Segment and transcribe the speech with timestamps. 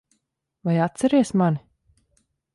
[0.65, 1.61] Vai atceries mani?